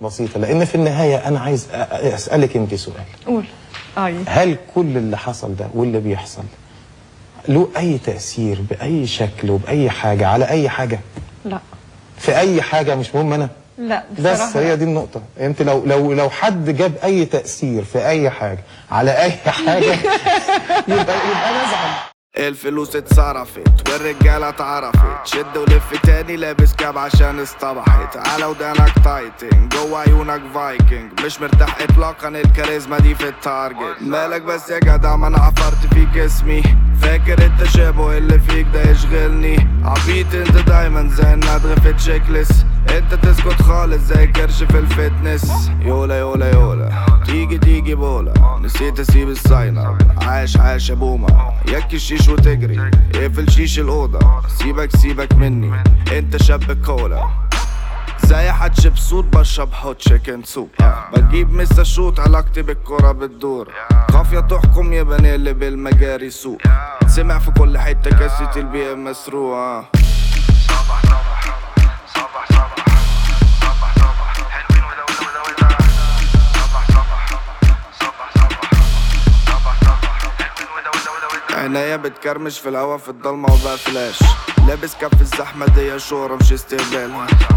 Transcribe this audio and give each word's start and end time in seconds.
بسيطة 0.00 0.40
لأن 0.40 0.64
في 0.64 0.74
النهاية 0.74 1.28
أنا 1.28 1.40
عايز 1.40 1.66
أسألك 1.92 2.56
أنت 2.56 2.74
سؤال. 2.74 2.94
قول. 3.26 3.44
اي 3.98 4.14
هل 4.26 4.56
كل 4.74 4.96
اللي 4.96 5.18
حصل 5.18 5.56
ده 5.56 5.66
واللي 5.74 6.00
بيحصل 6.00 6.42
له 7.48 7.68
أي 7.76 7.98
تأثير 7.98 8.58
بأي 8.70 9.06
شكل 9.06 9.50
وبأي 9.50 9.90
حاجة 9.90 10.26
على 10.26 10.48
أي 10.48 10.68
حاجة؟ 10.68 11.00
لا. 11.44 11.58
في 12.18 12.36
أي 12.38 12.62
حاجة 12.62 12.94
مش 12.94 13.14
مهم 13.14 13.32
أنا؟ 13.32 13.48
لا 13.78 14.04
بس 14.18 14.20
بصراحة 14.40 14.60
هي 14.60 14.76
دي 14.76 14.84
النقطة. 14.84 15.20
أنت 15.40 15.62
لو 15.62 15.84
لو 15.86 16.12
لو 16.12 16.30
حد 16.30 16.70
جاب 16.76 16.92
أي 17.04 17.24
تأثير 17.24 17.84
في 17.84 18.06
أي 18.06 18.30
حاجة 18.30 18.58
على 18.90 19.10
أي 19.10 19.30
حاجة 19.66 19.92
يبقى 20.88 21.00
يبقى 21.16 21.57
الفلوس 22.48 22.96
اتصرفت 22.96 23.88
والرجالة 23.88 24.48
اتعرفت. 24.48 24.98
شد 25.24 25.56
ولف 25.56 26.00
تاني 26.02 26.36
لابس 26.36 26.74
كاب 26.74 26.98
عشان 26.98 27.40
اصطبحت. 27.40 28.16
على 28.16 28.44
ودانك 28.44 28.92
تايتن 29.04 29.68
جوه 29.68 30.00
عيونك 30.00 30.42
فايكنج 30.54 31.20
مش 31.24 31.40
مرتاح 31.40 31.76
اطلاقا 31.80 32.28
الكاريزما 32.28 32.98
دي 32.98 33.14
في 33.14 33.28
التارجت. 33.28 33.96
مالك 34.00 34.42
بس 34.42 34.70
يا 34.70 34.78
جدع 34.78 35.16
ما 35.16 35.26
أنا 35.26 35.38
عفرت 35.38 35.94
فيك 35.94 36.18
اسمي. 36.18 36.62
فاكر 37.02 37.38
التشابه 37.38 38.18
اللي 38.18 38.40
فيك 38.40 38.66
ده 38.74 38.90
يشغلني. 38.90 39.68
عبيط 39.84 40.34
أنت 40.34 40.56
دايما 40.56 41.08
زي 41.08 41.34
الندغ 41.34 41.74
في 41.74 41.92
تشيكلس 41.92 42.48
انت 42.96 43.14
تسكت 43.14 43.62
خالص 43.62 44.02
زي 44.02 44.26
كرش 44.26 44.62
في 44.62 44.78
الفتنس. 44.78 45.70
يولا 45.80 46.18
يولا 46.18 46.52
يولا. 46.54 47.06
تيجي 47.26 47.58
تيجي 47.58 47.94
بولا. 47.94 48.58
نسيت 48.62 49.00
اسيب 49.00 49.28
الساين 49.28 49.96
عاش 50.22 50.56
عاش 50.56 50.90
يا 50.90 50.94
بوما. 50.94 51.52
ياكي 51.68 51.98
شيش 51.98 52.28
وتجري. 52.28 52.90
اقفل 53.14 53.50
شيش 53.50 53.78
الأوضة. 53.78 54.18
سيبك 54.48 54.96
سيبك 54.96 55.32
مني. 55.32 55.82
انت 56.12 56.42
شاب 56.42 56.84
كولا. 56.86 57.28
زي 58.24 58.52
حدش 58.52 58.86
بصوت 58.86 59.24
بشرب 59.24 59.68
هوت 59.74 59.96
تشيكن 59.96 60.42
سوب 60.42 60.68
بجيب 61.16 61.52
مسا 61.52 61.82
شوت 61.82 62.20
علاقتي 62.20 62.62
بالكرة 62.62 63.12
بتدور. 63.12 63.68
قافية 64.12 64.40
تحكم 64.40 64.92
يبقى 64.92 65.22
نقلب 65.22 65.62
المجاري 65.62 66.30
سوق 66.30 66.58
سمع 67.06 67.38
في 67.38 67.50
كل 67.50 67.78
حتة 67.78 68.10
كاسة 68.10 68.50
البي 68.56 68.92
ام 68.92 69.04
مسروقة. 69.04 69.84
عينيا 81.58 81.96
بتكرمش 81.96 82.58
في 82.58 82.68
الهوا 82.68 82.96
في 82.96 83.08
الضلمة 83.08 83.52
وبقى 83.52 83.78
فلاش. 83.78 84.18
لابس 84.68 84.94
كف 85.00 85.20
الزحمة 85.20 85.66
دي 85.66 85.98
شهرة 85.98 86.34
مش 86.34 86.52
استهبال 86.52 87.10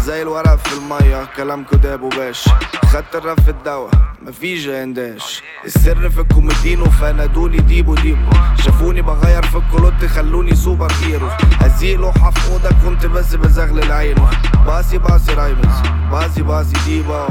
زي 0.00 0.22
الورق 0.22 0.56
في 0.56 0.72
المية 0.72 1.24
كلام 1.36 1.64
كداب 1.64 2.02
وباش. 2.02 2.48
خدت 2.92 3.16
الرف 3.16 3.48
الدوا 3.48 3.88
مفيش 4.22 4.68
هنداش 4.68 5.42
السر 5.64 6.10
في 6.10 6.20
الكوميدينو 6.20 6.84
فنادوني 6.84 7.56
ديبو 7.56 7.94
ديبو. 7.94 8.30
شافوني 8.64 9.02
بغير 9.02 9.42
في 9.46 9.56
الكلوت 9.56 10.04
خلوني 10.04 10.56
سوبر 10.56 10.92
هيرو. 11.02 11.28
هزيق 11.60 12.00
لوحة 12.00 12.30
في 12.30 12.52
أوضة 12.52 12.68
كنت 12.84 13.06
بس 13.06 13.34
بزغلل 13.34 13.92
عينه 13.92 14.30
باسي 14.66 14.98
باسي 14.98 15.34
رايمز 15.34 15.82
باسي 16.10 16.42
باسي 16.42 16.76
ديبو 16.86 17.26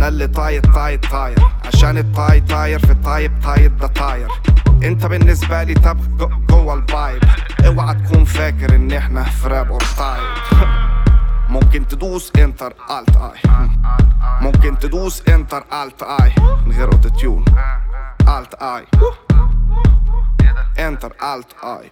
أنا 0.00 0.08
اللي 0.08 0.26
طاير 0.26 0.62
طاير 0.74 0.98
طاير. 0.98 1.38
عشان 1.64 1.98
الطاي 1.98 2.40
طاير 2.40 2.78
في 2.78 2.90
الطايب 2.92 3.32
طاير 3.44 3.70
ده 3.70 3.86
طاير. 3.86 4.28
انت 4.82 5.06
بالنسبة 5.06 5.62
لي 5.62 5.74
طب 5.74 6.16
جو- 6.18 6.30
جوه 6.50 6.74
الفايب 6.74 7.22
اوعى 7.66 7.94
تكون 7.94 8.24
فاكر 8.24 8.74
ان 8.74 8.92
إحنا 8.92 9.24
في 9.24 9.48
راب 9.48 9.72
اور 9.72 9.80
تايب 9.80 10.22
ممكن 11.48 11.86
تدوس 11.88 12.32
انتر 12.38 12.72
الت 12.98 13.16
اي 13.16 13.50
ممكن 14.46 14.78
تدوس 14.78 15.22
انتر 15.28 15.64
الت 15.82 16.02
اي 16.02 16.34
من 16.66 16.72
غير 16.72 16.92
اوتو 16.92 17.08
تيون 17.08 17.44
الت 18.28 18.54
اي 18.54 18.86
انتر 20.78 21.12
الت 21.22 21.54
اي 21.64 21.90